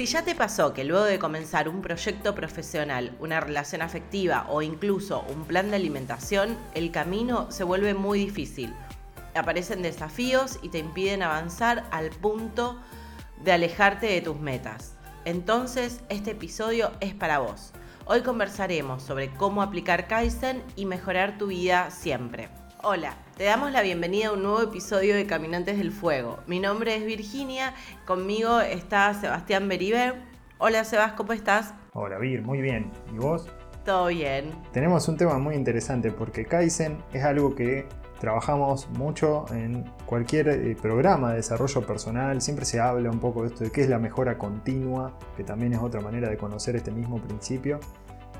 [0.00, 4.62] Si ya te pasó que luego de comenzar un proyecto profesional, una relación afectiva o
[4.62, 8.72] incluso un plan de alimentación, el camino se vuelve muy difícil.
[9.34, 12.80] Aparecen desafíos y te impiden avanzar al punto
[13.44, 14.96] de alejarte de tus metas.
[15.26, 17.72] Entonces, este episodio es para vos.
[18.06, 22.48] Hoy conversaremos sobre cómo aplicar Kaizen y mejorar tu vida siempre.
[22.82, 26.40] Hola, te damos la bienvenida a un nuevo episodio de Caminantes del Fuego.
[26.46, 27.72] Mi nombre es Virginia,
[28.04, 30.12] conmigo está Sebastián Beribe.
[30.58, 31.72] Hola Sebas, ¿cómo estás?
[31.94, 32.92] Hola Vir, muy bien.
[33.14, 33.48] ¿Y vos?
[33.82, 34.50] Todo bien.
[34.74, 37.86] Tenemos un tema muy interesante porque Kaizen es algo que
[38.20, 42.42] trabajamos mucho en cualquier eh, programa de desarrollo personal.
[42.42, 45.72] Siempre se habla un poco de esto de qué es la mejora continua, que también
[45.72, 47.80] es otra manera de conocer este mismo principio.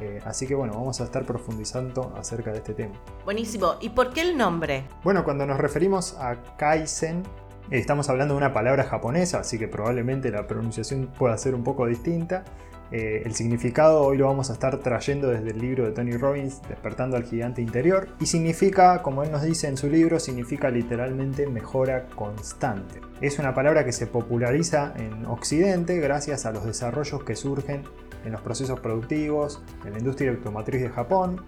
[0.01, 2.95] Eh, así que bueno, vamos a estar profundizando acerca de este tema.
[3.25, 3.75] Buenísimo.
[3.81, 4.85] ¿Y por qué el nombre?
[5.05, 7.23] Bueno, cuando nos referimos a Kaizen,
[7.71, 11.87] estamos hablando de una palabra japonesa, así que probablemente la pronunciación pueda ser un poco
[11.87, 12.45] distinta.
[12.93, 16.61] Eh, el significado hoy lo vamos a estar trayendo desde el libro de Tony Robbins,
[16.69, 21.47] Despertando al Gigante Interior, y significa, como él nos dice en su libro, significa literalmente
[21.47, 23.01] mejora constante.
[23.21, 27.85] Es una palabra que se populariza en Occidente gracias a los desarrollos que surgen
[28.25, 31.45] en los procesos productivos, en la industria automotriz de Japón.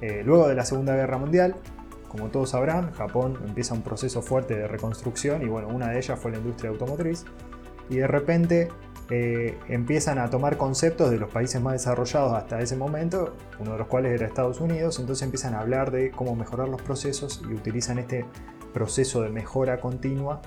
[0.00, 1.56] Eh, luego de la Segunda Guerra Mundial,
[2.08, 6.18] como todos sabrán, Japón empieza un proceso fuerte de reconstrucción y bueno, una de ellas
[6.18, 7.24] fue la industria automotriz.
[7.88, 8.68] Y de repente
[9.10, 13.78] eh, empiezan a tomar conceptos de los países más desarrollados hasta ese momento, uno de
[13.78, 17.52] los cuales era Estados Unidos, entonces empiezan a hablar de cómo mejorar los procesos y
[17.52, 18.24] utilizan este
[18.72, 20.40] proceso de mejora continua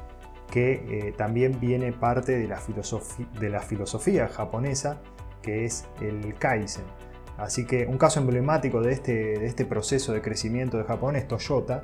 [0.49, 2.61] que eh, también viene parte de la,
[3.39, 5.01] de la filosofía japonesa
[5.43, 6.85] que es el Kaizen.
[7.37, 11.27] Así que un caso emblemático de este, de este proceso de crecimiento de Japón es
[11.27, 11.81] Toyota,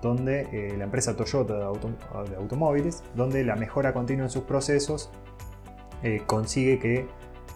[0.00, 5.10] donde eh, la empresa Toyota de, automóviles, donde la mejora continua en sus procesos
[6.02, 7.08] eh, consigue que,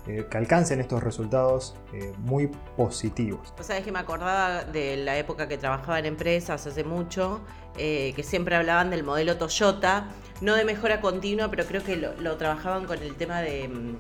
[0.07, 1.77] eh, que, alcancen estos resultados
[2.19, 3.53] muy positivos.
[3.59, 7.41] O sea, que me acordaba de la época que trabajaba en empresas hace mucho,
[7.75, 10.09] que siempre hablaban del modelo Toyota,
[10.41, 13.97] no de mejora continua, pero creo que lo trabajaban con el tema de mm,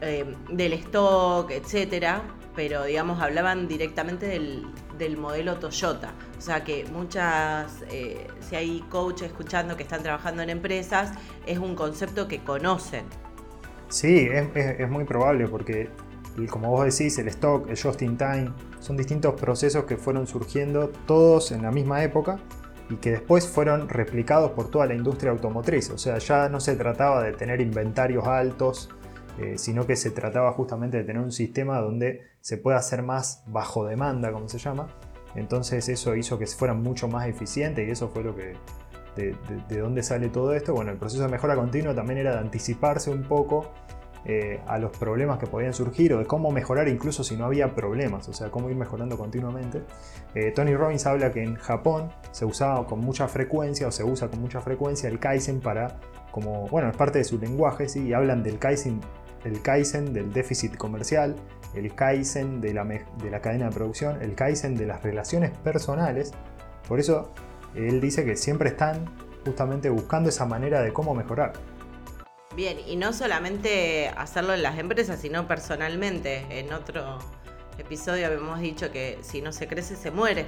[0.00, 2.22] eh, del stock, etcétera,
[2.54, 6.12] pero digamos hablaban directamente del, modelo Toyota.
[6.36, 11.12] O sea que muchas, eh, si hay coaches escuchando que están trabajando en empresas,
[11.46, 13.04] es un concepto que conocen.
[13.88, 15.88] Sí, es, muy probable porque,
[16.50, 20.88] como vos decís, el stock, el just in time, son distintos procesos que fueron surgiendo
[21.06, 22.38] todos en la misma época
[22.90, 25.90] y que después fueron replicados por toda la industria automotriz.
[25.90, 28.90] O sea, ya no se trataba de tener inventarios altos
[29.38, 33.44] eh, sino que se trataba justamente de tener un sistema donde se pueda hacer más
[33.46, 34.88] bajo demanda, como se llama.
[35.36, 38.54] Entonces eso hizo que fueran mucho más eficientes y eso fue lo que...
[39.16, 40.72] De, dónde sale todo esto.
[40.74, 43.72] Bueno, el proceso de mejora continua también era de anticiparse un poco
[44.24, 47.74] eh, a los problemas que podían surgir o de cómo mejorar incluso si no había
[47.74, 49.82] problemas, o sea, cómo ir mejorando continuamente.
[50.36, 54.28] Eh, Tony Robbins habla que en Japón se usaba con mucha frecuencia o se usa
[54.28, 55.98] con mucha frecuencia el Kaizen para,
[56.30, 58.06] como, bueno, es parte de su lenguaje, ¿sí?
[58.06, 59.00] y hablan del Kaizen
[59.44, 61.36] el Kaizen del déficit comercial,
[61.74, 66.32] el Kaizen de la, de la cadena de producción, el Kaizen de las relaciones personales.
[66.86, 67.32] Por eso
[67.74, 69.04] él dice que siempre están
[69.44, 71.52] justamente buscando esa manera de cómo mejorar.
[72.56, 76.44] Bien, y no solamente hacerlo en las empresas, sino personalmente.
[76.50, 77.18] En otro
[77.78, 80.46] episodio habíamos dicho que si no se crece, se muere.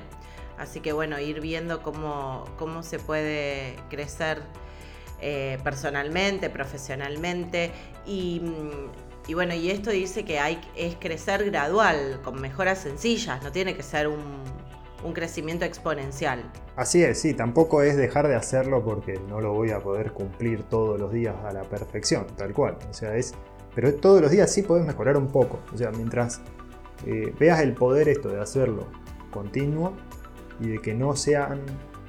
[0.58, 4.42] Así que bueno, ir viendo cómo, cómo se puede crecer
[5.20, 7.70] eh, personalmente, profesionalmente.
[8.06, 13.42] Y, mm, y, bueno, y esto dice que hay, es crecer gradual, con mejoras sencillas,
[13.42, 14.60] no tiene que ser un,
[15.14, 16.42] crecimiento exponencial.
[16.76, 20.62] Así es, sí, tampoco es dejar de hacerlo porque no lo voy a poder cumplir
[20.64, 22.76] todos los días a la perfección, tal cual.
[22.88, 23.32] O sea, es.
[23.74, 25.60] Pero todos los días sí puedes mejorar un poco.
[25.72, 26.42] O sea, mientras
[27.06, 28.88] eh, veas el poder esto de hacerlo
[29.30, 29.94] continuo
[30.60, 31.62] y de que no sean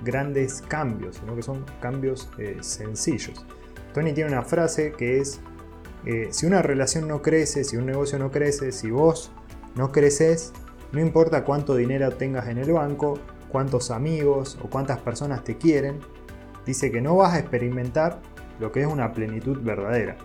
[0.03, 3.45] grandes cambios, sino que son cambios eh, sencillos.
[3.93, 5.41] Tony tiene una frase que es,
[6.05, 9.31] eh, si una relación no crece, si un negocio no crece, si vos
[9.75, 10.53] no creces,
[10.91, 15.99] no importa cuánto dinero tengas en el banco, cuántos amigos o cuántas personas te quieren,
[16.65, 18.21] dice que no vas a experimentar
[18.59, 20.17] lo que es una plenitud verdadera.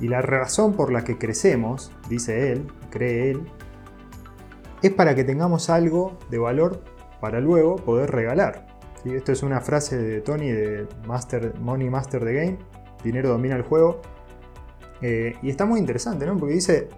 [0.00, 3.42] Y la razón por la que crecemos, dice él, cree él,
[4.80, 6.84] es para que tengamos algo de valor
[7.20, 8.67] para luego poder regalar.
[9.04, 12.58] Esto es una frase de Tony de Master, Money Master the Game,
[13.02, 14.00] dinero domina el juego.
[15.00, 16.36] Eh, y está muy interesante, ¿no?
[16.36, 16.88] Porque dice,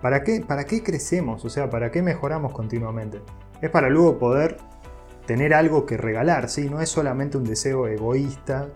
[0.00, 1.44] ¿para qué, ¿para qué crecemos?
[1.44, 3.20] O sea, ¿para qué mejoramos continuamente?
[3.60, 4.56] Es para luego poder
[5.26, 6.68] tener algo que regalar, ¿sí?
[6.68, 8.68] No es solamente un deseo egoísta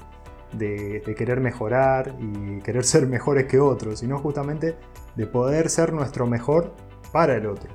[0.53, 4.77] de, querer mejorar y querer ser mejores que otros, sino justamente
[5.17, 6.75] de poder ser nuestro mejor
[7.13, 7.71] para el otro.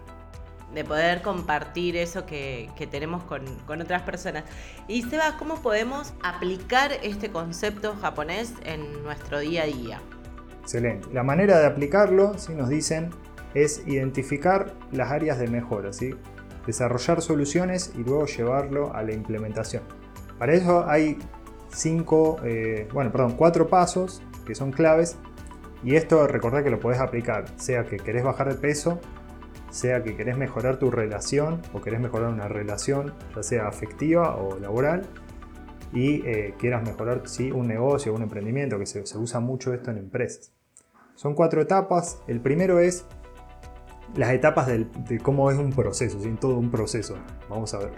[0.73, 4.43] De poder compartir eso que, tenemos con, otras personas.
[4.87, 10.01] Y Seba, ¿cómo podemos aplicar este concepto japonés en nuestro día a día?
[10.61, 11.07] Excelente.
[11.13, 13.11] La manera de aplicarlo, si nos dicen,
[13.53, 16.15] es identificar las áreas de mejora, ¿sí?
[16.65, 19.83] desarrollar soluciones y luego llevarlo a la implementación.
[20.39, 21.17] Para eso hay
[21.73, 25.17] cinco, eh, bueno, perdón, cuatro pasos que son claves
[25.83, 28.99] y esto recordad que lo podés aplicar, sea que querés bajar de peso,
[29.73, 34.59] sea que querés mejorar tu relación o querés mejorar una relación, ya sea afectiva o
[34.59, 35.09] laboral,
[35.91, 39.97] y eh, quieras mejorar sí, un negocio un emprendimiento, que se, usa mucho esto en
[39.97, 40.51] empresas.
[41.15, 42.19] Son cuatro etapas.
[42.27, 43.05] El primero es
[44.15, 47.15] las etapas de cómo es un proceso, sin todo un proceso.
[47.49, 47.91] Vamos a ver.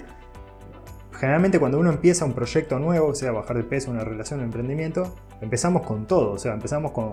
[1.12, 5.13] Generalmente cuando uno empieza un proyecto nuevo, sea bajar de peso, una relación, un emprendimiento,
[5.42, 7.12] empezamos con todo, o sea, empezamos con,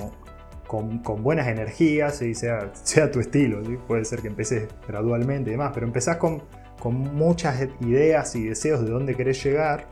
[0.73, 5.73] con, buenas energías, y sea, sea tu estilo, puede ser que empeces gradualmente y demás,
[5.75, 6.43] pero empezás con,
[6.81, 9.87] con muchas ideas y deseos de dónde querés llegar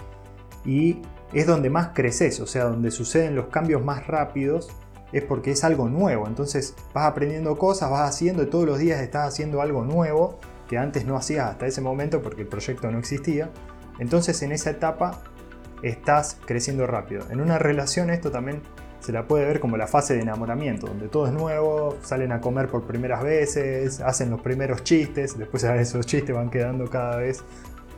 [0.64, 4.70] y es donde más creces, o sea, donde suceden los cambios más rápidos
[5.12, 6.26] es porque es algo nuevo.
[6.26, 10.38] Entonces vas aprendiendo cosas, vas haciendo y todos los días estás haciendo algo nuevo
[10.68, 13.50] que antes no hacías hasta ese momento porque el proyecto no existía.
[13.98, 15.22] Entonces en esa etapa
[15.82, 17.24] estás creciendo rápido.
[17.30, 18.62] En una relación esto también
[19.00, 22.40] se la puede ver como la fase de enamoramiento, donde todo es nuevo, salen a
[22.40, 27.42] comer por primeras veces, hacen los primeros chistes, después esos chistes van quedando cada vez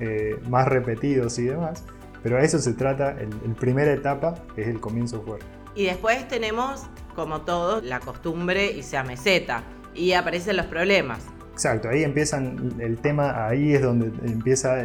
[0.00, 1.84] eh, más repetidos y demás.
[2.22, 5.44] Pero a eso se trata el, primera etapa, es el comienzo fuerte.
[5.74, 6.82] Y después tenemos,
[7.16, 9.64] como todo, la costumbre y sea meseta.
[9.94, 11.20] Y aparecen los problemas.
[11.52, 14.76] Exacto, ahí empiezan el tema, ahí es donde empieza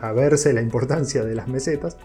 [0.00, 1.96] a verse la importancia de las mesetas,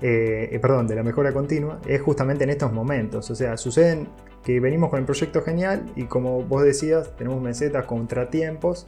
[0.00, 3.30] eh, eh, perdón, de la mejora continua, es justamente en estos momentos.
[3.30, 4.08] O sea, suceden
[4.42, 8.86] que venimos con el proyecto genial y como vos decías, tenemos mesetas, contratiempos,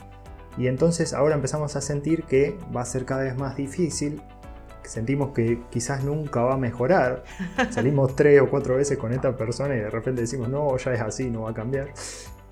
[0.58, 4.22] y entonces ahora empezamos a sentir que va a ser cada vez más difícil
[4.88, 7.24] sentimos que quizás nunca va a mejorar.
[7.70, 11.00] Salimos tres o cuatro veces con esta persona y de repente decimos, no, ya es
[11.00, 11.88] así, no va a cambiar.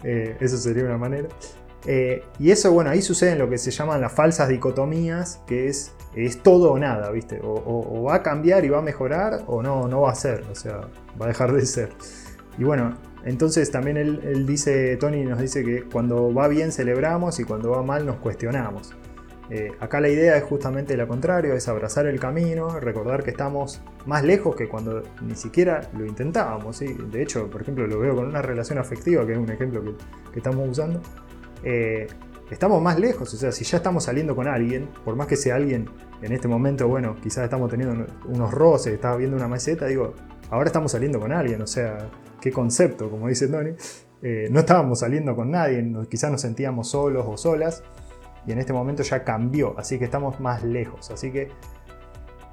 [0.02, 1.28] Eh, eso sería una manera.
[1.86, 5.92] Eh, y eso, bueno, ahí suceden lo que se llaman las falsas dicotomías, que es,
[6.14, 7.40] es todo o nada, ¿viste?
[7.42, 10.54] O, va a cambiar y va a mejorar, o no, no va a ser, o
[10.54, 10.80] sea,
[11.20, 11.90] va a dejar de ser.
[12.58, 17.40] Y bueno, entonces también él, él dice, Tony nos dice que cuando va bien celebramos
[17.40, 18.94] y cuando va mal nos cuestionamos.
[19.50, 23.82] Eh, acá la idea es justamente lo contrario, es abrazar el camino, recordar que estamos
[24.06, 26.80] más lejos que cuando ni siquiera lo intentábamos.
[26.80, 29.82] De hecho, por ejemplo, lo veo con una relación afectiva, que es un ejemplo
[30.32, 31.00] que, estamos usando.
[31.64, 32.06] Eh,
[32.50, 35.56] estamos más lejos, o sea, si ya estamos saliendo con alguien, por más que sea
[35.56, 35.88] alguien
[36.22, 40.14] en este momento, bueno, quizás estamos teniendo unos roces, estaba viendo una meseta, digo,
[40.50, 43.70] ahora estamos saliendo con alguien, o sea, qué concepto, como dice Tony.
[44.22, 47.82] Eh, no estábamos saliendo con nadie, quizás nos sentíamos solos o solas,
[48.46, 51.10] y en este momento ya cambió, así que estamos más lejos.
[51.10, 51.48] Así que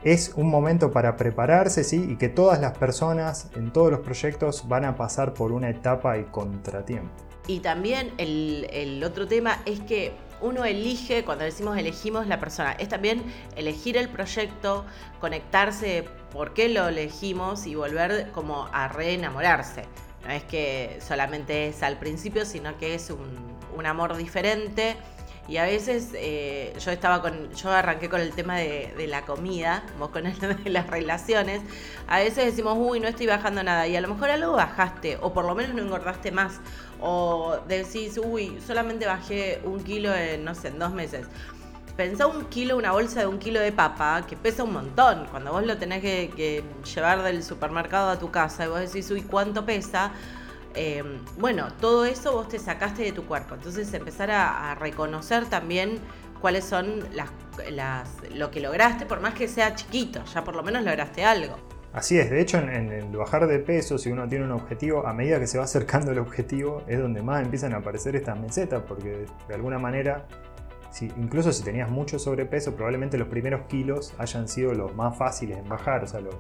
[0.04, 2.08] es un momento para prepararse, ¿sí?
[2.10, 6.18] Y que todas las personas en todos los proyectos van a pasar por una etapa
[6.18, 7.31] y contratiempo.
[7.48, 12.90] Y también el, otro tema es que uno elige, cuando decimos elegimos la persona, es
[12.90, 13.24] también
[13.56, 14.86] elegir el proyecto,
[15.20, 19.84] conectarse por qué lo elegimos y volver como a reenamorarse.
[20.24, 24.96] No es que solamente es al principio, sino que es un, amor diferente
[25.48, 29.84] y a veces eh, yo estaba con, yo arranqué con el tema de, la comida,
[29.98, 31.62] vos con el de las relaciones.
[32.08, 33.88] A veces decimos, uy, no estoy bajando nada.
[33.88, 36.60] Y a lo mejor algo bajaste, o por lo menos no engordaste más.
[37.02, 41.26] O decís, uy, solamente bajé un kilo en, no sé, en dos meses.
[41.98, 45.26] Pensá un kilo, una bolsa de un kilo de papa, que pesa un montón.
[45.32, 49.24] Cuando vos lo tenés que, llevar del supermercado a tu casa y vos decís, uy,
[49.24, 50.12] ¿cuánto pesa?
[50.74, 53.56] Em, bueno, todo eso vos te sacaste de tu cuerpo.
[53.56, 56.00] Entonces empezar a, reconocer también
[56.40, 57.30] cuáles son las,
[58.34, 61.58] lo que lograste, por más que sea chiquito, ya por lo menos lograste algo.
[61.94, 65.14] Así es, de hecho en, el bajar de peso, si uno tiene un objetivo, a
[65.14, 68.84] medida que se va acercando el objetivo, es donde más empiezan a aparecer estas mesetas,
[68.88, 70.26] porque de alguna manera,
[70.92, 75.58] si, incluso si tenías mucho sobrepeso, probablemente los primeros kilos hayan sido los más fáciles
[75.58, 76.32] en bajar, o sea, lo,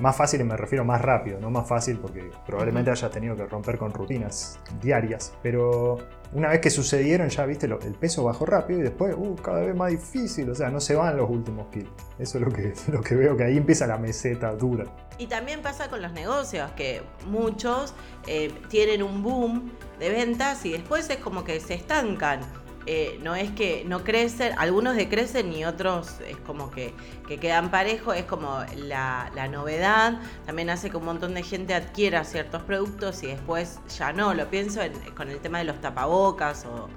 [0.00, 3.78] más fácil me refiero más rápido, no más fácil porque probablemente hayas tenido que romper
[3.78, 5.32] con rutinas diarias.
[5.42, 5.98] Pero
[6.32, 9.74] una vez que sucedieron ya, viste, el peso bajó rápido y después, uh, cada vez
[9.74, 10.50] más difícil.
[10.50, 11.92] O sea, no se van los últimos kilos.
[12.18, 14.84] Eso es lo que, lo que veo, que ahí empieza la meseta dura.
[15.18, 17.94] Y también pasa con los negocios, que muchos
[18.26, 22.40] eh, tienen un boom de ventas y después es como que se estancan.
[22.88, 26.94] Eh, no es que no crecen, algunos decrecen y otros es como que,
[27.40, 32.62] quedan parejos, es como la, novedad, también hace que un montón de gente adquiera ciertos
[32.62, 34.80] productos y después ya no, lo pienso
[35.16, 36.88] con el tema de los tapabocas o,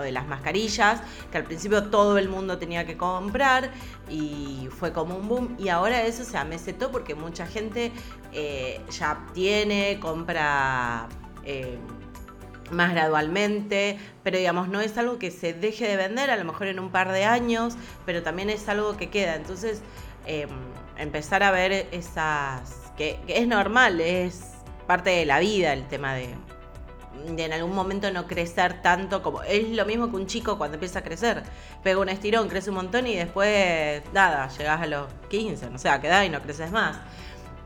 [0.00, 1.00] de las mascarillas,
[1.30, 3.70] que al principio todo el mundo tenía que comprar
[4.10, 5.56] y fue como un boom.
[5.58, 7.92] Y ahora eso se amesetó porque mucha gente
[8.32, 11.08] eh, ya tiene, compra...
[11.44, 11.78] Eh,
[12.70, 16.66] más gradualmente, pero digamos, no es algo que se deje de vender, a lo mejor
[16.68, 19.36] en un par de años, pero también es algo que queda.
[19.36, 19.82] Entonces,
[20.26, 20.48] em,
[20.98, 24.52] empezar a ver esas, que, es normal, es
[24.86, 26.28] parte de la vida el tema de,
[27.34, 30.74] de, en algún momento no crecer tanto como, es lo mismo que un chico cuando
[30.76, 31.42] empieza a crecer,
[31.82, 35.82] pega un estirón, crece un montón y después, nada, llegas a los 15, no sé,
[35.82, 36.98] sea, quedás y no creces más.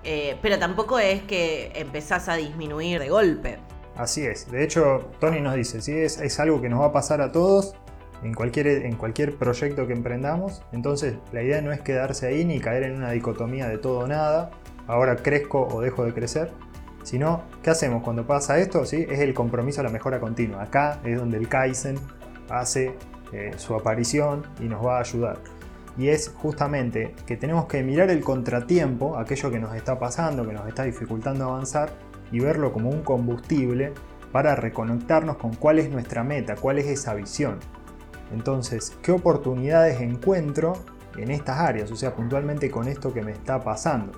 [0.02, 3.58] Eh, pero tampoco es que empezás a disminuir de golpe.
[4.00, 4.50] Así es.
[4.50, 7.74] De hecho, Tony nos dice, si es, algo que nos va a pasar a todos
[8.22, 10.62] en cualquier, en cualquier proyecto que emprendamos.
[10.72, 14.06] Entonces, la idea no es quedarse ahí ni caer en una dicotomía de todo o
[14.06, 14.52] nada.
[14.86, 16.50] Ahora crezco o dejo de crecer.
[17.02, 18.86] Sino, ¿qué hacemos cuando pasa esto?
[18.86, 19.06] ¿Sí?
[19.06, 20.62] Es el compromiso a la mejora continua.
[20.62, 21.98] Acá es donde el Kaizen
[22.48, 22.94] hace
[23.34, 25.40] eh, su aparición y nos va a ayudar.
[25.98, 30.54] Y es justamente que tenemos que mirar el contratiempo, aquello que nos está pasando, que
[30.54, 31.90] nos está dificultando avanzar,
[32.30, 33.92] y verlo como un combustible
[34.32, 37.58] para reconectarnos con cuál es nuestra meta, cuál es esa visión.
[38.32, 40.74] Entonces, ¿qué oportunidades encuentro
[41.16, 41.90] en estas áreas?
[41.90, 44.12] O sea, puntualmente con esto que me está pasando.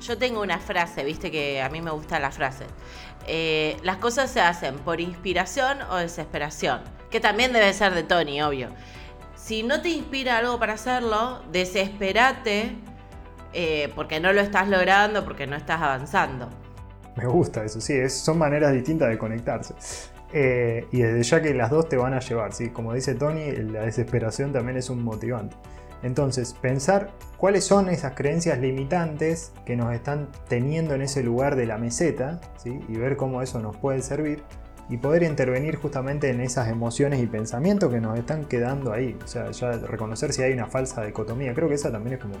[0.00, 2.66] Yo tengo una frase, viste que a mí me gusta la frase.
[3.26, 8.42] Eh, las cosas se hacen por inspiración o desesperación, que también debe ser de Tony,
[8.42, 8.68] obvio.
[9.36, 12.76] Si no te inspira algo para hacerlo, desesperate
[13.52, 16.50] eh, porque no lo estás logrando, porque no estás avanzando.
[17.22, 19.74] Me gusta eso, sí, son maneras distintas de conectarse.
[20.32, 22.68] Eh, y desde ya que las dos te van a llevar, ¿sí?
[22.68, 25.56] como dice Tony, la desesperación también es un motivante.
[26.02, 31.66] Entonces, pensar cuáles son esas creencias limitantes que nos están teniendo en ese lugar de
[31.66, 32.80] la meseta ¿sí?
[32.88, 34.42] y ver cómo eso nos puede servir
[34.88, 39.16] y poder intervenir justamente en esas emociones y pensamientos que nos están quedando ahí.
[39.24, 41.54] O sea, ya reconocer si hay una falsa dicotomía.
[41.54, 42.34] Creo que esa también es como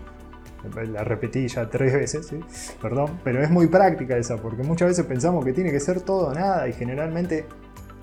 [0.88, 2.34] la repetí ya tres veces,
[2.80, 6.28] perdón, pero es muy práctica esa, porque muchas veces pensamos que tiene que ser todo
[6.28, 7.46] o nada y generalmente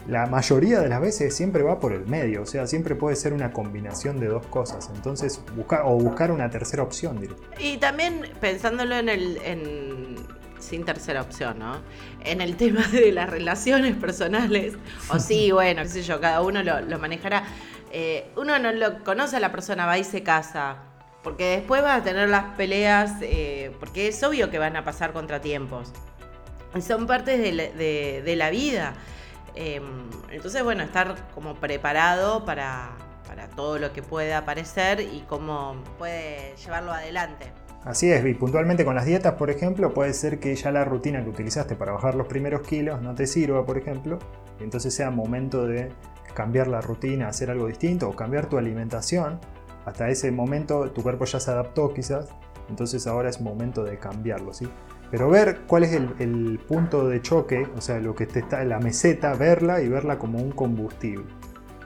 [0.07, 3.33] la mayoría de las veces siempre va por el medio, o sea, siempre puede ser
[3.33, 7.19] una combinación de dos cosas, entonces buscar o buscar una tercera opción.
[7.57, 10.17] Y también pensándolo en el...
[10.59, 11.77] sin tercera opción, ¿no?
[12.25, 14.73] En el tema de las relaciones personales,
[15.09, 17.43] o sí, bueno, qué sé yo, cada uno lo, manejará.
[17.91, 20.92] Eh, uno no lo conoce a la persona, va y se casa
[21.23, 25.13] porque después vas a tener las peleas, eh, porque es obvio que van a pasar
[25.13, 25.91] contratiempos.
[26.81, 28.95] Son partes de la, vida.
[29.55, 32.89] Em, entonces, bueno, estar como preparado para,
[33.27, 37.51] para todo lo que pueda aparecer y cómo puede llevarlo adelante.
[37.85, 41.21] Así es, y puntualmente con las dietas, por ejemplo, puede ser que ya la rutina
[41.21, 44.19] que utilizaste para bajar los primeros kilos no te sirva, por ejemplo,
[44.59, 45.91] y entonces sea momento de
[46.33, 49.39] cambiar la rutina, hacer algo distinto o cambiar tu alimentación
[49.85, 52.29] hasta ese momento tu cuerpo ya se adaptó quizás,
[52.69, 54.67] entonces ahora es momento de cambiarlo, ¿sí?
[55.11, 58.79] Pero ver cuál es el, punto de choque, o sea, lo que te está la
[58.79, 61.25] meseta, verla y verla como un combustible.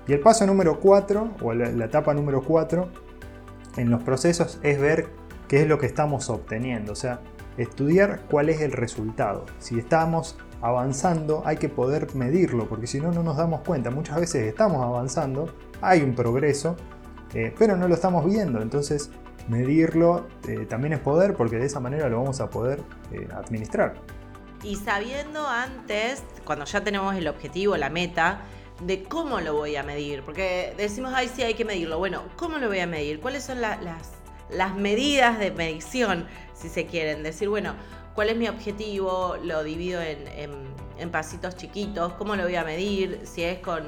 [0.07, 2.87] Y el paso número 4, o la, la etapa número 4,
[3.75, 5.09] en los procesos es ver
[5.49, 7.19] qué es lo que estamos obteniendo, o sea,
[7.57, 9.45] estudiar cuál es el resultado.
[9.59, 13.91] Si estamos avanzando, hay que poder medirlo, porque si no, no nos damos cuenta.
[13.91, 15.49] Muchas veces estamos avanzando,
[15.81, 16.75] hay un progreso,
[17.37, 19.11] eh, pero no lo estamos viendo, entonces
[19.47, 23.93] medirlo eh, también es poder porque de esa manera lo vamos a poder eh, administrar.
[24.63, 28.41] Y sabiendo antes, cuando ya tenemos el objetivo, la meta,
[28.81, 31.99] de cómo lo voy a medir, porque decimos, ay, sí, hay que medirlo.
[31.99, 33.19] Bueno, ¿cómo lo voy a medir?
[33.19, 33.77] ¿Cuáles son las,
[34.49, 36.25] las medidas de medición,
[36.55, 37.21] si se quieren?
[37.21, 37.75] Decir, bueno,
[38.15, 39.35] ¿cuál es mi objetivo?
[39.43, 40.27] Lo divido en,
[40.97, 43.21] en pasitos chiquitos, ¿cómo lo voy a medir?
[43.25, 43.83] Si es con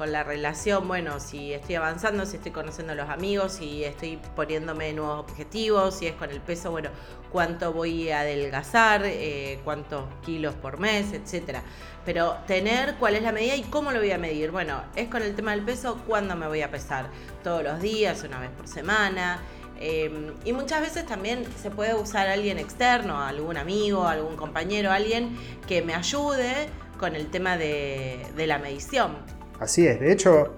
[0.00, 4.18] con la relación, bueno, si estoy avanzando, si estoy conociendo a los amigos, si estoy
[4.34, 6.88] poniéndome nuevos objetivos, si es con el peso, bueno,
[7.30, 11.62] cuánto voy a adelgazar, eh, cuántos kilos por mes, etcétera.
[12.06, 14.50] Pero tener cuál es la medida y cómo lo voy a medir.
[14.52, 17.10] Bueno, es con el tema del peso, cuándo me voy a pesar.
[17.44, 19.42] Todos los días, una vez por semana.
[19.78, 25.36] Em, y muchas veces también se puede usar alguien externo, algún amigo, algún compañero, alguien
[25.68, 29.39] que me ayude con el tema de la medición.
[29.60, 30.54] Así es, de hecho,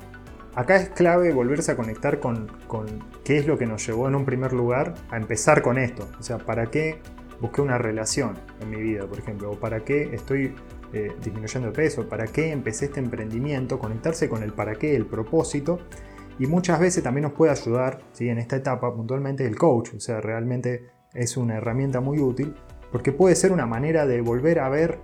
[0.54, 2.48] acá es clave volverse a conectar con,
[3.24, 6.08] qué es lo que nos llevó en un primer lugar a empezar con esto.
[6.18, 7.00] O sea, ¿para qué
[7.40, 9.50] busqué una relación en mi vida, por ejemplo?
[9.50, 10.54] ¿O para qué estoy
[10.92, 15.06] eh, disminuyendo de peso, para qué empecé este emprendimiento, conectarse con el para qué, el
[15.06, 15.78] propósito.
[16.38, 18.28] Y muchas veces también nos puede ayudar ¿sí?
[18.28, 22.54] en esta etapa puntualmente el coach, o sea, realmente es una herramienta muy útil
[22.90, 24.98] porque puede ser una manera de volver a ver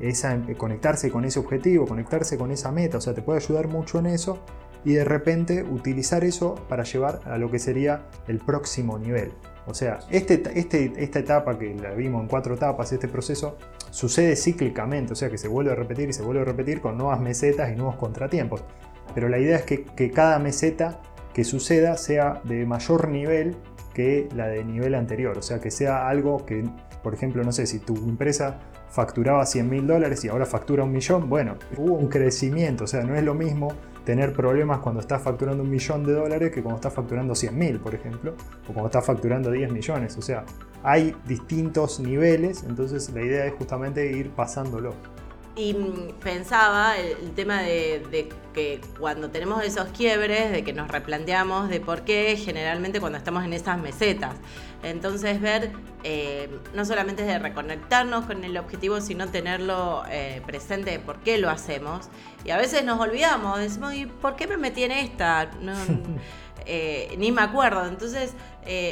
[0.00, 3.98] esa, conectarse con ese objetivo, conectarse con esa meta, o sea, te puede ayudar mucho
[3.98, 4.38] en eso
[4.84, 9.32] y de repente utilizar eso para llevar a lo que sería el próximo nivel.
[9.66, 13.56] O sea, este, este, esta etapa que la vimos en cuatro etapas, este proceso,
[13.90, 16.96] sucede cíclicamente, o sea que se vuelve a repetir y se vuelve a repetir con
[16.96, 18.64] nuevas mesetas y nuevos contratiempos.
[19.14, 21.00] Pero la idea es que, que cada meseta
[21.34, 23.56] que suceda sea de mayor nivel
[23.94, 26.64] que la de nivel anterior, o sea que sea algo que,
[27.02, 30.92] por ejemplo, no sé, si tu empresa facturaba 100 mil dólares y ahora factura un
[30.92, 33.72] millón, bueno, hubo un crecimiento, o sea, no es lo mismo
[34.04, 37.78] tener problemas cuando estás facturando un millón de dólares que cuando estás facturando 100 mil,
[37.78, 38.34] por ejemplo,
[38.68, 40.16] o cuando estás facturando 10 millones.
[40.16, 40.44] O sea,
[40.82, 44.94] hay distintos niveles, entonces la idea es justamente ir pasándolo.
[45.60, 51.68] Y mm, pensaba el, tema de, que cuando tenemos esos quiebres, de que nos replanteamos
[51.68, 54.36] de por qué generalmente cuando estamos en esas mesetas.
[54.82, 60.98] Entonces ver, eh, no solamente de reconectarnos con el objetivo, sino tenerlo eh, presente de
[60.98, 62.08] por qué lo hacemos.
[62.42, 65.50] Y a veces nos olvidamos, decimos, ¿y por qué me metí en esta?
[66.66, 67.86] Eh, ni me acuerdo.
[67.86, 68.34] Entonces,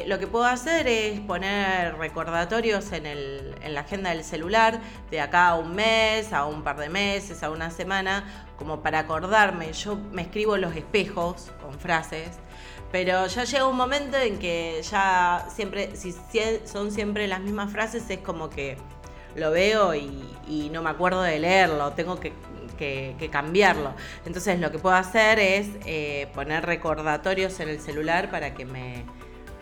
[0.06, 5.20] lo que puedo hacer es poner recordatorios en, el, en la agenda del celular de
[5.20, 9.72] acá a un mes, a un par de meses, a una semana, como para acordarme.
[9.72, 12.38] Yo me escribo los espejos con frases
[12.90, 16.14] pero ya llega un momento en que ya siempre, si
[16.64, 18.78] son siempre las mismas frases, es como que
[19.36, 22.32] lo veo y, no me acuerdo de leerlo, tengo que,
[23.30, 23.94] cambiarlo.
[24.24, 29.04] Entonces lo que puedo hacer es eh, poner recordatorios en el celular para que me,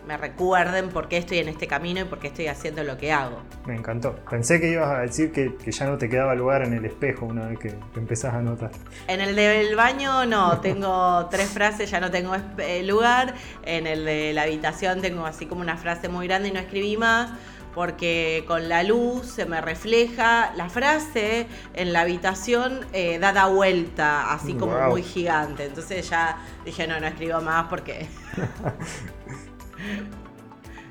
[0.07, 3.11] me recuerden por qué estoy en este camino y por qué estoy haciendo lo que
[3.11, 3.41] hago.
[3.65, 4.15] Me encantó.
[4.29, 7.47] Pensé que ibas a decir que, ya no te quedaba lugar en el espejo una
[7.47, 8.71] vez que, empezás a anotar.
[9.07, 13.33] En el del baño no, tengo tres frases, ya no tengo eh, lugar.
[13.63, 16.95] En el de la habitación tengo así como una frase muy grande y no escribí
[16.95, 17.31] más
[17.77, 24.33] porque con la luz se me refleja la frase en la habitación eh, dada vuelta,
[24.33, 25.65] así como muy gigante.
[25.65, 28.07] Entonces ya dije, no, no escribo más porque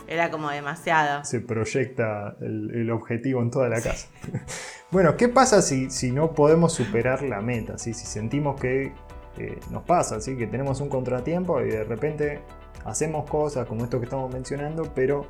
[0.07, 1.25] Era como demasiado.
[1.25, 4.07] Se proyecta el, objetivo en toda la casa.
[4.93, 7.79] bueno, ¿qué pasa si, si, no podemos superar la meta?
[7.79, 8.93] Si sentimos que
[9.39, 10.37] eh, nos pasa, ¿sí?
[10.37, 12.43] que tenemos un contratiempo y de repente
[12.85, 15.27] hacemos cosas como esto que estamos mencionando, pero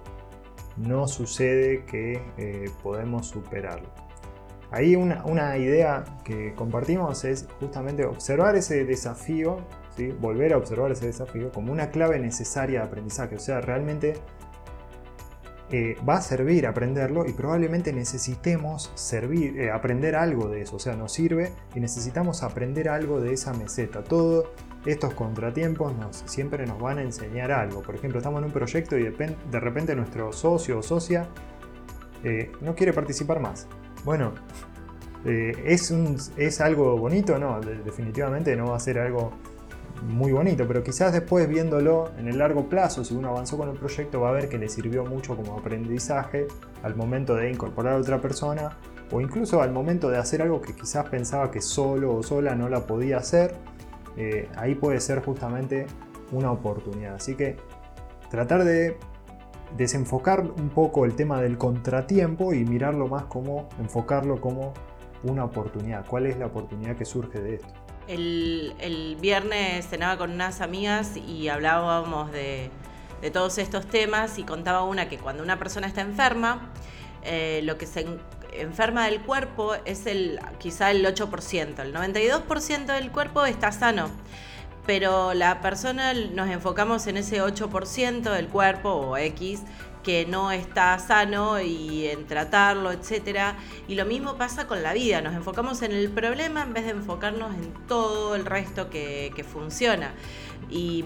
[0.77, 3.89] no sucede que eh, podemos superarlo.
[4.71, 9.61] Ahí una, una, idea que compartimos es justamente observar ese desafío
[10.05, 13.37] volver a observar ese desafío como una clave necesaria de aprendizaje.
[13.37, 14.15] O sea, realmente
[15.73, 20.77] eh, va a servir aprenderlo y probablemente necesitemos eh, aprender algo de eso.
[20.77, 24.05] O sea, nos sirve y necesitamos aprender algo de esa meseta.
[24.05, 24.47] Todos
[24.85, 27.83] estos contratiempos nos, siempre nos van a enseñar algo.
[27.83, 31.29] Por ejemplo, estamos en un proyecto y de, repente nuestro socio o socia
[32.23, 33.67] eh, no quiere participar más.
[34.05, 34.35] Bueno,
[35.25, 35.93] ¿es,
[36.37, 37.37] ¿es algo bonito?
[37.41, 39.33] No, definitivamente no va a ser algo
[40.03, 43.77] muy bonito, pero quizás después viéndolo en el largo plazo, si uno avanzó con el
[43.77, 46.47] proyecto, va a ver que le sirvió mucho como aprendizaje
[46.83, 48.77] al momento de incorporar a otra persona
[49.11, 52.69] o incluso al momento de hacer algo que quizás pensaba que solo o sola no
[52.69, 53.55] la podía hacer.
[54.17, 55.87] Eh, ahí puede ser justamente
[56.33, 57.15] una oportunidad.
[57.15, 57.57] Así que
[58.31, 58.99] tratar de
[59.77, 64.73] desenfocar un poco el tema del contratiempo y mirarlo más como enfocarlo como
[65.23, 66.07] una oportunidad.
[66.07, 67.86] ¿Cuál es la oportunidad que surge de esto?
[68.09, 72.71] El, viernes cenaba con unas amigas y hablábamos de,
[73.33, 76.71] todos estos temas y contaba una que cuando una persona está enferma,
[77.25, 78.07] eh, lo que se
[78.53, 84.11] enferma del cuerpo es el quizá el 8%, el 92% del cuerpo está sano.
[84.87, 89.63] Pero la persona nos enfocamos en ese 8% del cuerpo o X
[90.07, 93.57] que no está sano y en tratarlo, etc.
[93.89, 96.93] Y lo mismo pasa con la vida, nos enfocamos en el problema en vez de
[96.93, 100.15] enfocarnos en todo el resto que, funciona.
[100.71, 101.05] Y,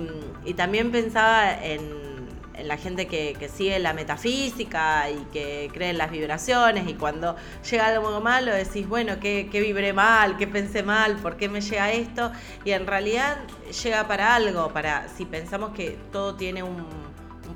[0.54, 2.28] también pensaba en,
[2.62, 7.36] la gente que, sigue la metafísica y que cree en las vibraciones y cuando
[7.70, 10.36] llega algo malo decís, bueno, ¿qué, qué vibré mal?
[10.36, 11.16] ¿Qué pensé mal?
[11.16, 12.32] ¿Por qué me llega esto?
[12.66, 13.38] Y en realidad
[13.82, 17.09] llega para algo, para si pensamos que todo tiene un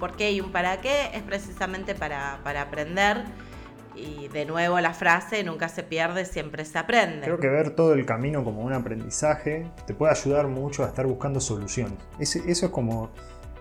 [0.05, 3.25] por qué y un para qué, es precisamente para, aprender.
[3.95, 7.23] Y de nuevo la frase, nunca se pierde, siempre se aprende.
[7.23, 11.07] Creo que ver todo el camino como un aprendizaje te puede ayudar mucho a estar
[11.07, 11.97] buscando soluciones.
[12.19, 13.13] Eso, es como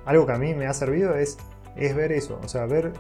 [0.04, 1.38] algo que a mí me ha servido, es,
[1.78, 2.92] es ver eso, o sea, ver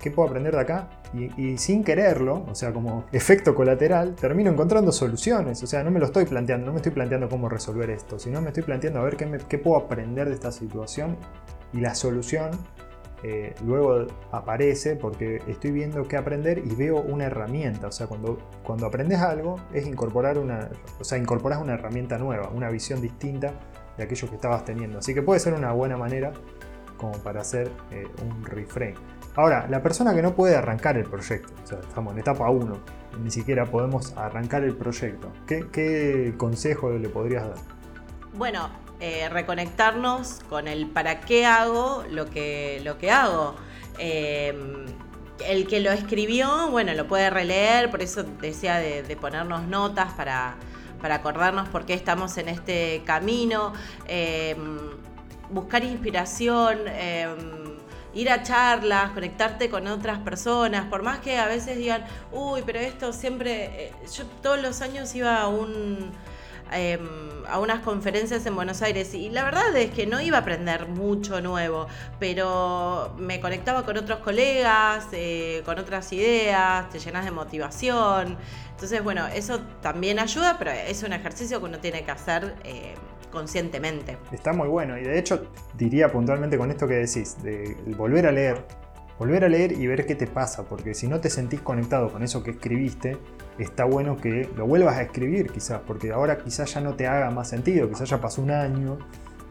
[0.00, 0.88] ¿qué puedo aprender de acá?
[1.36, 5.62] Y, sin quererlo, o sea, como efecto colateral, termino encontrando soluciones.
[5.62, 8.40] O sea, no me lo estoy planteando, no me estoy planteando cómo resolver esto, sino
[8.40, 11.18] me estoy planteando a ver qué, qué puedo aprender de esta situación
[11.72, 12.50] y la solución
[13.28, 17.88] eh, luego aparece porque estoy viendo qué aprender y veo una herramienta.
[17.88, 22.50] O sea, cuando, cuando aprendes algo es incorporar una, o sea, incorporas una herramienta nueva,
[22.50, 23.52] una visión distinta
[23.96, 25.00] de aquello que estabas teniendo.
[25.00, 26.32] Así que puede ser una buena manera
[26.96, 28.94] como para hacer eh, un reframe.
[29.34, 32.78] Ahora, la persona que no puede arrancar el proyecto, estamos en etapa 1,
[33.24, 35.32] ni siquiera podemos arrancar el proyecto.
[35.48, 37.58] ¿Qué, qué consejo le podrías dar?
[38.34, 43.56] Bueno, eh, reconectarnos con el para qué hago lo que, lo que hago.
[43.98, 44.86] Em,
[45.46, 50.56] el que lo escribió, bueno, lo puede releer, por eso decía de, ponernos notas para,
[51.02, 53.74] acordarnos por qué estamos en este camino,
[54.08, 54.78] em,
[55.50, 57.76] buscar inspiración em,
[58.14, 62.78] ir a charlas, conectarte con otras personas, por más que a veces digan, uy, pero
[62.78, 66.12] esto siempre, eh, yo todos los años iba a un
[66.72, 70.40] Em, a unas conferencias en Buenos Aires y la verdad es que no iba a
[70.40, 71.86] aprender mucho nuevo,
[72.18, 78.36] pero me conectaba con otros colegas, eh, con otras ideas, te llenas de motivación.
[78.70, 82.94] Entonces, bueno, eso también ayuda, pero es un ejercicio que uno tiene que hacer eh,
[83.30, 84.18] conscientemente.
[84.32, 88.32] Está muy bueno y de hecho diría puntualmente con esto que decís, de volver a
[88.32, 88.64] leer,
[89.18, 92.22] volver a leer y ver qué te pasa, porque si no te sentís conectado con
[92.22, 93.16] eso que escribiste,
[93.58, 97.30] está bueno que lo vuelvas a escribir quizás, porque ahora quizás ya no te haga
[97.30, 98.98] más sentido, quizás ya pasó un año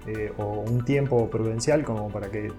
[0.07, 2.51] eh, o un tiempo prudencial como para que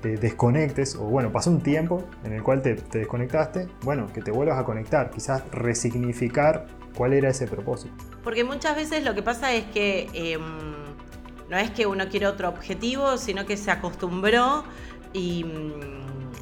[0.00, 4.30] te desconectes, o bueno, pasó un tiempo en el cual te, desconectaste, bueno, que te
[4.30, 7.94] vuelvas a conectar, quizás resignificar cuál era ese propósito.
[8.22, 10.42] Porque muchas veces lo que pasa es que em,
[11.48, 14.64] no es que uno quiere otro objetivo, sino que se acostumbró
[15.14, 15.46] y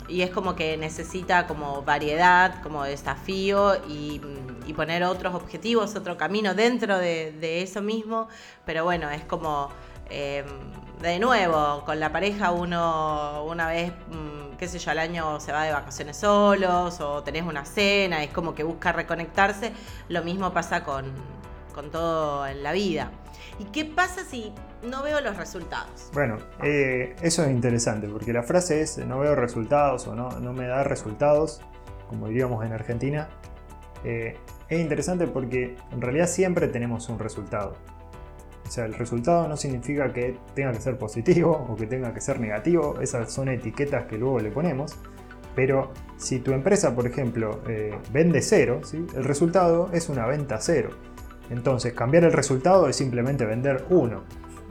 [0.08, 4.20] y es como que necesita como variedad, como desafío y,
[4.74, 8.28] poner otros objetivos, otro camino dentro de, eso mismo,
[8.64, 9.68] pero bueno, es como...
[10.08, 10.46] Em,
[11.02, 15.50] de nuevo, con la pareja uno una vez, mm, qué sé yo, al año se
[15.50, 19.72] va de vacaciones solos o tenés una cena, es como que busca reconectarse.
[20.08, 21.12] Lo mismo pasa con,
[21.74, 23.10] con todo en la vida.
[23.58, 26.10] ¿Y qué pasa si no veo los resultados?
[26.12, 30.52] Bueno, eh, eso es interesante, porque la frase es no veo resultados o no, no
[30.52, 31.60] me da resultados,
[32.08, 33.28] como diríamos en Argentina.
[34.04, 34.36] Eh,
[34.68, 37.76] es interesante porque en realidad siempre tenemos un resultado.
[38.66, 42.22] O sea, el resultado no significa que tenga que ser positivo o que tenga que
[42.22, 44.96] ser negativo, esas son etiquetas que luego le ponemos.
[45.54, 50.90] Pero si tu empresa, por ejemplo, eh, vende cero, el resultado es una venta cero.
[51.50, 54.22] Entonces, cambiar el resultado es simplemente vender uno,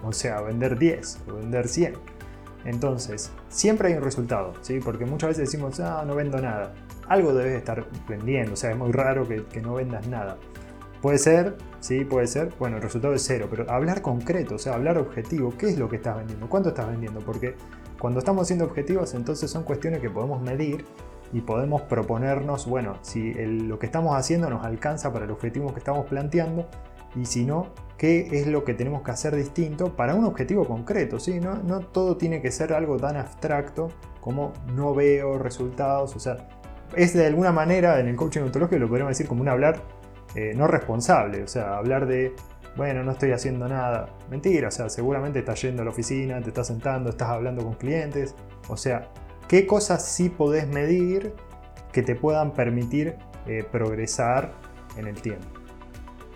[0.03, 1.93] o sea, vender 10 o vender 100.
[2.65, 4.79] Entonces, siempre hay un resultado, ¿sí?
[4.79, 6.73] porque muchas veces decimos, ah, no vendo nada.
[7.07, 10.37] Algo debes estar vendiendo, o sea, es muy raro que, no vendas nada.
[11.01, 14.75] Puede ser, sí, puede ser, bueno, el resultado es cero, pero hablar concreto, o sea,
[14.75, 16.47] hablar objetivo, ¿qué es lo que estás vendiendo?
[16.47, 17.21] ¿Cuánto estás vendiendo?
[17.21, 17.55] Porque
[17.99, 20.85] cuando estamos haciendo objetivos, entonces son cuestiones que podemos medir
[21.33, 25.79] y podemos proponernos, bueno, si lo que estamos haciendo nos alcanza para el objetivo que
[25.79, 26.67] estamos planteando
[27.15, 27.67] y si no,
[27.97, 31.19] qué es lo que tenemos que hacer distinto para un objetivo concreto.
[31.19, 31.39] ¿sí?
[31.39, 33.89] No, no todo tiene que ser algo tan abstracto
[34.19, 36.37] como no veo resultados, o sea,
[36.95, 39.81] es de alguna manera en el coaching ontológico lo podríamos decir como un hablar
[40.35, 42.33] eh, no responsable, o sea, hablar de,
[42.77, 44.07] bueno, no estoy haciendo nada.
[44.29, 47.73] Mentira, o sea, seguramente estás yendo a la oficina, te estás sentando, estás hablando con
[47.73, 48.35] clientes,
[48.69, 49.09] o sea,
[49.51, 51.35] ¿Qué cosas sí podés medir
[51.91, 54.53] que te puedan permitir eh, progresar
[54.95, 55.45] en el tiempo?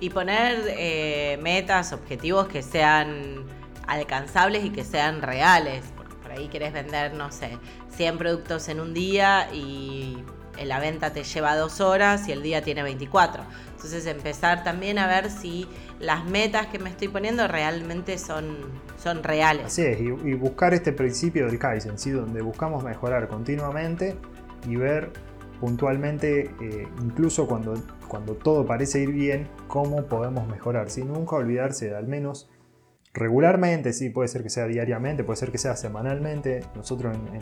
[0.02, 3.46] Y poner eh, metas, objetivos que sean
[3.88, 5.86] alcanzables y que sean reales.
[6.22, 7.58] Por ahí querés vender, no sé,
[7.96, 10.22] 100 productos en un día y
[10.64, 13.44] la venta te lleva dos horas y el día tiene 24.
[13.76, 15.68] Entonces empezar también a ver si
[16.00, 18.58] las metas que me estoy poniendo realmente son,
[19.02, 19.66] son reales.
[19.66, 22.12] Así es, y, buscar este principio del Kaizen, ¿sí?
[22.12, 24.16] donde buscamos mejorar continuamente
[24.68, 25.12] y ver
[25.60, 27.76] puntualmente, eh, incluso cuando,
[28.08, 30.90] cuando todo parece ir bien, cómo podemos mejorar.
[30.90, 32.50] Sin nunca olvidarse al menos
[33.14, 36.62] regularmente, sí, puede ser que sea diariamente, puede ser que sea semanalmente.
[36.76, 37.42] Nosotros en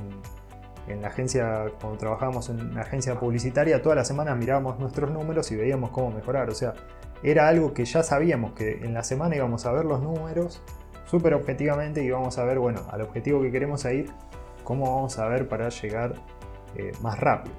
[0.87, 5.55] la agencia, cuando trabajábamos en la agencia publicitaria, todas las semanas mirábamos nuestros números y
[5.55, 6.49] veíamos cómo mejorar.
[6.49, 6.73] O sea,
[7.23, 10.61] era algo que ya sabíamos que en la semana íbamos a ver los números
[11.05, 14.11] súper objetivamente y íbamos a ver, bueno, al objetivo que queremos ir,
[14.63, 16.15] cómo vamos a ver para llegar
[16.75, 17.55] eh, más rápido.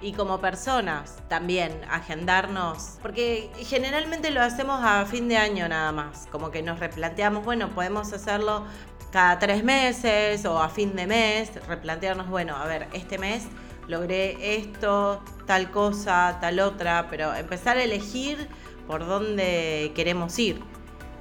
[0.00, 6.28] Y como personas también, agendarnos, porque generalmente lo hacemos a fin de año nada más,
[6.30, 8.64] como que nos replanteamos, bueno, podemos hacerlo
[9.10, 13.46] cada tres meses o a fin de mes, replantearnos, bueno, a ver, este mes,
[13.88, 18.48] logré esto, tal cosa, tal otra, pero empezar a elegir
[18.86, 20.60] por dónde queremos ir.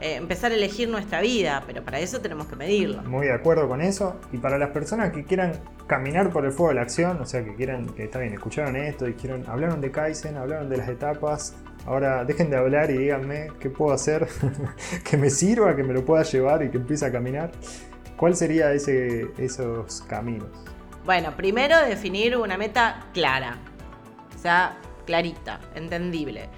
[0.02, 3.02] Eh, empezar a elegir nuestra vida, pero para eso tenemos que medirlo.
[3.04, 4.20] Muy de acuerdo con eso.
[4.34, 5.54] Y para las personas que quieran
[5.88, 8.76] caminar por el fuego de la acción, o sea, que quieran, que está bien, escucharon
[8.76, 13.50] esto, dijeron, hablaron de Kaizen, hablaron de las etapas, ahora dejen de hablar y díganme
[13.60, 14.28] qué puedo hacer
[15.10, 17.52] que me sirva, que me lo pueda llevar y que empiece a caminar.
[18.18, 20.50] ¿Cuál sería ese, esos caminos?
[21.04, 23.60] Bueno, primero definir una meta clara,
[24.34, 26.50] o sea, clarita, entendible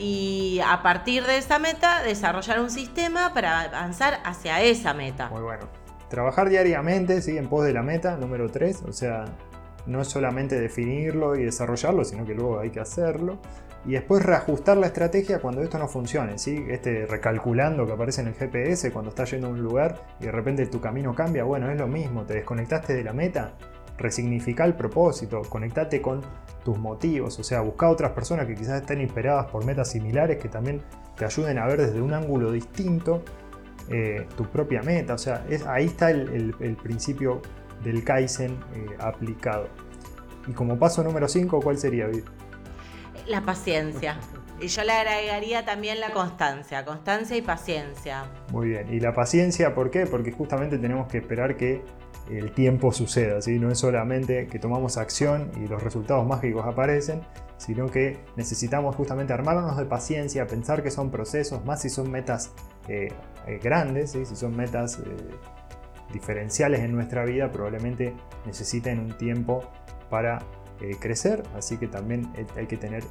[0.00, 5.28] y a partir de esa meta desarrollar un sistema para avanzar hacia esa meta.
[5.28, 5.68] Muy bueno.
[6.08, 7.36] Trabajar diariamente, ¿sí?
[7.36, 9.26] En pos de la meta, número 3, o sea,
[9.86, 13.38] no es solamente definirlo y desarrollarlo, sino que luego hay que hacerlo.
[13.86, 16.64] Y después reajustar la estrategia cuando esto no funcione, ¿sí?
[16.68, 20.32] Este recalculando que aparece en el GPS cuando estás yendo a un lugar y de
[20.32, 23.54] repente tu camino cambia, bueno, es lo mismo, te desconectaste de la meta,
[23.96, 26.20] resignifica el propósito, conectate con
[26.64, 30.48] tus motivos, o sea, busca otras personas que quizás estén inspiradas por metas similares que
[30.48, 30.82] también
[31.16, 33.22] te ayuden a ver desde un ángulo distinto
[33.88, 37.42] eh, tu propia meta, o sea, es, ahí está el, principio
[37.82, 39.68] del Kaizen eh, aplicado.
[40.46, 42.08] Y como paso número 5, ¿cuál sería,
[43.26, 44.18] La paciencia.
[44.60, 48.24] Y yo le agregaría también la constancia, constancia y paciencia.
[48.52, 50.06] Muy bien, y la paciencia, ¿por qué?
[50.06, 51.82] Porque justamente tenemos que esperar que
[52.30, 53.58] el tiempo suceda, ¿sí?
[53.58, 57.22] no es solamente que tomamos acción y los resultados mágicos aparecen,
[57.56, 62.52] sino que necesitamos justamente armarnos de paciencia, pensar que son procesos, más si son metas
[62.88, 63.08] eh,
[63.46, 65.16] eh, grandes, si son metas eh,
[66.12, 68.14] diferenciales en nuestra vida, probablemente
[68.46, 69.62] necesiten un tiempo
[70.08, 70.40] para
[70.98, 73.04] crecer, así que también hay que tener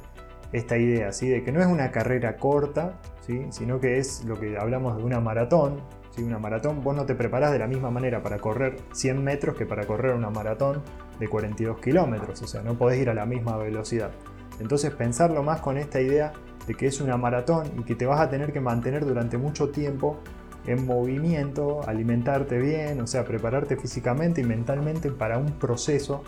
[0.52, 1.28] esta idea, ¿sí?
[1.28, 3.46] de que no es una carrera corta, ¿sí?
[3.50, 7.14] sino que es lo que hablamos de una maratón, si Una maratón, vos no te
[7.14, 10.82] preparás de la misma manera para correr 100 metros que para correr una maratón
[11.20, 14.10] de 42 kilómetros, o sea, no podés ir a la misma velocidad.
[14.58, 16.32] Entonces pensarlo más con esta idea
[16.66, 19.70] de que es una maratón y que te vas a tener que mantener durante mucho
[19.70, 20.18] tiempo
[20.66, 26.22] en movimiento, alimentarte bien, o sea, prepararte físicamente y mentalmente para un proceso,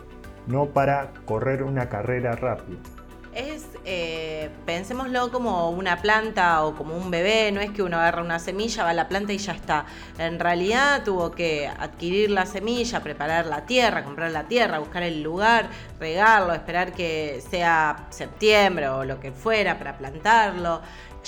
[0.47, 2.79] no para correr una carrera rápida
[3.35, 8.23] es, eh, pensémoslo como una planta o como un bebé, no es que uno agarra
[8.23, 9.87] una semilla, va a la planta y ya está.
[10.19, 15.23] En realidad tuvo que adquirir la semilla, preparar la tierra, comprar la tierra, buscar el
[15.23, 20.83] lugar, regarlo, esperar que sea septiembre o lo que fuera para plantarlo.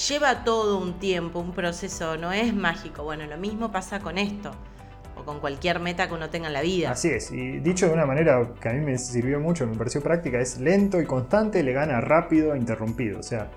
[0.09, 3.05] Lleva todo un tiempo, un proceso, no es mágico.
[3.05, 4.51] Bueno, lo mismo pasa con esto
[5.25, 6.91] con cualquier meta que uno tenga en la vida.
[6.91, 10.03] Así es, y dicho de una manera que a mí me sirvió mucho, me pareció
[10.03, 13.19] práctica, es lento y constante, le gana rápido e interrumpido.
[13.19, 13.51] O sea,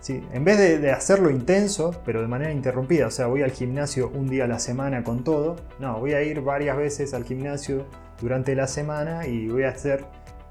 [0.00, 0.22] ¿sí?
[0.32, 4.28] en vez de, hacerlo intenso, pero de manera interrumpida, o sea, voy al gimnasio un
[4.28, 7.86] día a la semana con todo, no, voy a ir varias veces al gimnasio
[8.20, 10.04] durante la semana y voy a hacer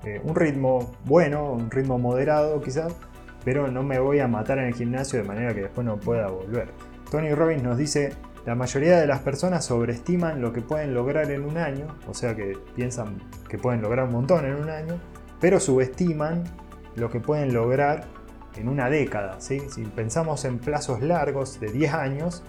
[0.03, 2.93] eh, un ritmo bueno, un ritmo moderado quizás,
[3.45, 6.27] pero no me voy a matar en el gimnasio de manera que después no pueda
[6.27, 6.67] volver.
[7.09, 8.13] Tony Robbins nos dice,
[8.45, 12.35] la mayoría de las personas sobreestiman lo que pueden lograr en un año, o sea
[12.35, 14.99] que piensan que pueden lograr un montón en un año,
[15.39, 16.43] pero subestiman
[16.95, 18.05] lo que pueden lograr
[18.55, 19.39] en una década.
[19.39, 19.59] Si
[19.95, 22.43] pensamos en plazos largos de 10 años,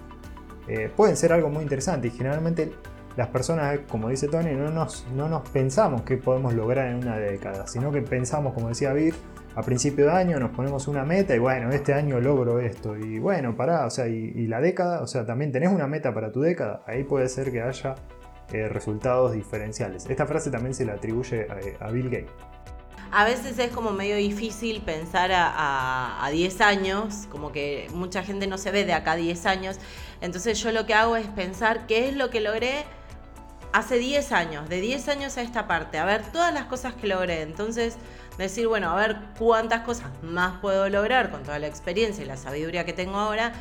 [0.67, 2.73] eh, pueden ser algo muy interesante y generalmente
[3.15, 7.17] las personas, como dice Tony, no nos, no nos pensamos que podemos lograr en una
[7.17, 9.15] década, sino que pensamos, como decía Vir,
[9.57, 12.95] a principio de año nos ponemos una meta y bueno, este año logro esto.
[12.95, 16.31] Y bueno, pará, o sea, y, la década, o sea, también tenés una meta para
[16.31, 17.95] tu década, ahí puede ser que haya
[18.53, 20.05] eh, resultados diferenciales.
[20.07, 21.47] Esta frase también se le atribuye
[21.79, 22.29] a, Bill Gates.
[23.11, 28.59] A veces es como medio difícil pensar a, 10 años, como que mucha gente no
[28.59, 29.79] se ve de acá a 10 años.
[30.21, 32.83] Entonces yo lo que hago es pensar qué es lo que logré
[33.77, 37.07] hace 10 años, de 10 años a esta parte, a ver todas las cosas que
[37.07, 37.43] logré.
[37.43, 37.95] Entonces
[38.37, 42.37] decir, bueno, a ver cuántas cosas más puedo lograr con toda la experiencia y la
[42.37, 43.53] sabiduría que tengo ahora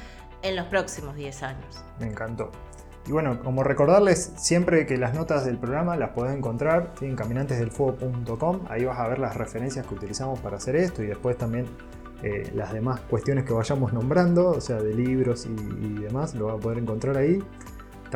[0.42, 1.84] en los próximos 10 años.
[2.00, 2.50] Me encantó.
[3.06, 8.60] Y bueno, como recordarles siempre que las notas del programa las podés encontrar en caminantesdelfuego.com.
[8.68, 11.66] Ahí vas a ver las referencias que utilizamos para hacer esto y después también
[12.22, 16.46] eh, las demás cuestiones que vayamos nombrando, o sea, de libros y, y demás, lo
[16.46, 17.42] vas a poder encontrar ahí.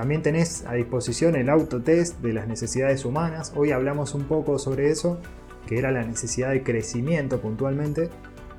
[0.01, 3.53] También tenés a disposición el autotest de las necesidades humanas.
[3.55, 5.21] Hoy hablamos un poco sobre eso
[5.67, 8.09] que era la necesidad de crecimiento puntualmente.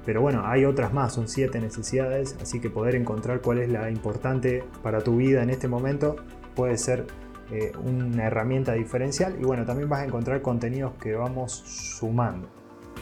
[0.05, 3.89] Pero bueno, hay otras más, son siete necesidades, así que poder encontrar cuál es la
[3.89, 6.15] importante para tu vida en este momento
[6.53, 7.07] puede ser
[7.51, 9.35] eh, una herramienta diferencial.
[9.41, 12.49] Y bueno, también vas a encontrar contenidos que vamos sumando.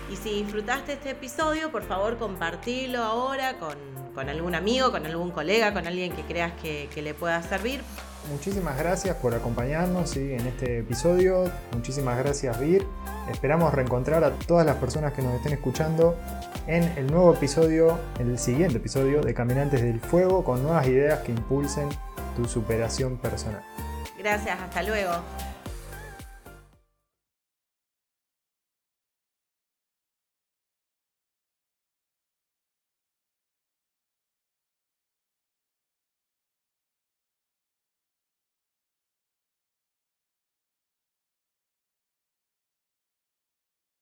[0.09, 5.73] Y si disfrutaste este episodio, por favor compartilo ahora con, algún amigo, con algún colega,
[5.73, 7.81] con alguien que creas que, que le pueda servir
[8.29, 11.49] muchísimas gracias por acompañarnos en este episodio.
[11.73, 12.85] Muchísimas gracias, Vir.
[13.31, 16.17] Esperamos reencontrar a todas las personas que nos estén escuchando
[16.67, 21.19] en el nuevo episodio, en el siguiente episodio de Caminantes del Fuego, con nuevas ideas
[21.19, 21.89] que impulsen
[22.35, 23.63] tu superación personal.
[24.17, 25.13] Gracias, hasta luego.